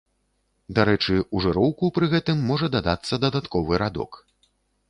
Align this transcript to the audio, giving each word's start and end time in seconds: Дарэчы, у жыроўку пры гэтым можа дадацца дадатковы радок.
Дарэчы, 0.77 1.17
у 1.37 1.43
жыроўку 1.45 1.91
пры 1.97 2.09
гэтым 2.13 2.37
можа 2.53 2.73
дадацца 2.77 3.23
дадатковы 3.27 3.73
радок. 3.83 4.11